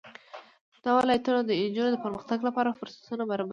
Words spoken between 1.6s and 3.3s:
نجونو د پرمختګ لپاره فرصتونه